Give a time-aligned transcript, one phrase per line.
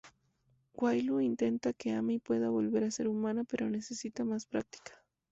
[0.73, 4.99] Willow intenta que Amy pueda volver a ser humana, pero necesita más práctica.